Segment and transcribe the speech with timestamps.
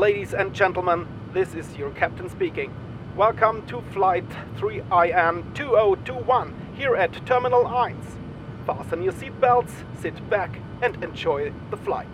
[0.00, 2.72] Ladies and gentlemen, this is your captain speaking.
[3.14, 4.26] Welcome to Flight
[4.56, 7.94] 3IN 2021 here at Terminal 1.
[8.64, 12.08] Fasten your seatbelts, sit back, and enjoy the flight.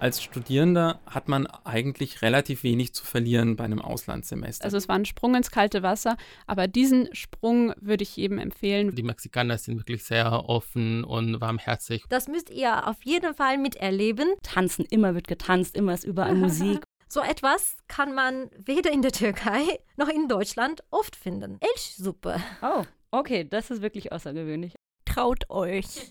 [0.00, 4.64] Als Studierender hat man eigentlich relativ wenig zu verlieren bei einem Auslandssemester.
[4.64, 8.94] Also es war ein Sprung ins kalte Wasser, aber diesen Sprung würde ich jedem empfehlen.
[8.94, 12.04] Die Mexikaner sind wirklich sehr offen und warmherzig.
[12.08, 14.28] Das müsst ihr auf jeden Fall miterleben.
[14.42, 16.82] Tanzen, immer wird getanzt, immer ist überall Musik.
[17.06, 19.62] So etwas kann man weder in der Türkei
[19.96, 21.58] noch in Deutschland oft finden.
[21.60, 22.40] Elchsuppe.
[22.62, 24.74] Oh, okay, das ist wirklich außergewöhnlich
[25.12, 25.84] traut euch.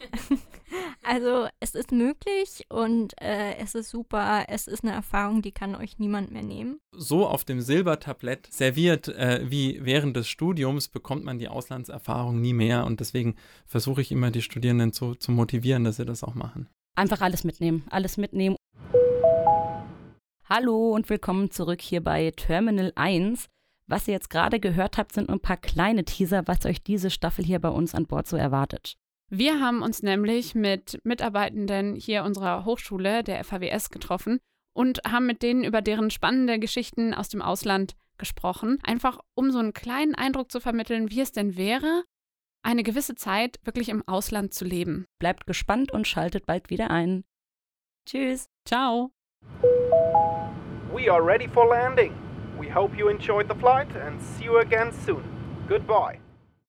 [1.10, 4.46] also es ist möglich und äh, es ist super.
[4.48, 6.80] Es ist eine Erfahrung, die kann euch niemand mehr nehmen.
[6.96, 12.54] So auf dem Silbertablett serviert äh, wie während des Studiums bekommt man die Auslandserfahrung nie
[12.54, 13.36] mehr und deswegen
[13.66, 16.70] versuche ich immer die Studierenden zu, zu motivieren, dass sie das auch machen.
[16.96, 18.56] Einfach alles mitnehmen, alles mitnehmen.
[20.48, 23.48] Hallo und willkommen zurück hier bei Terminal 1.
[23.88, 27.10] Was ihr jetzt gerade gehört habt, sind nur ein paar kleine Teaser, was euch diese
[27.10, 28.96] Staffel hier bei uns an Bord so erwartet.
[29.30, 34.40] Wir haben uns nämlich mit Mitarbeitenden hier unserer Hochschule, der FHWS, getroffen
[34.74, 39.60] und haben mit denen über deren spannende Geschichten aus dem Ausland gesprochen, einfach um so
[39.60, 42.04] einen kleinen Eindruck zu vermitteln, wie es denn wäre,
[42.64, 45.06] eine gewisse Zeit wirklich im Ausland zu leben.
[45.20, 47.24] Bleibt gespannt und schaltet bald wieder ein.
[48.08, 48.48] Tschüss.
[48.66, 49.12] Ciao.
[50.94, 52.14] We are ready for landing.
[52.60, 55.24] We hope you enjoyed the flight and see you again soon.
[55.70, 56.20] Goodbye.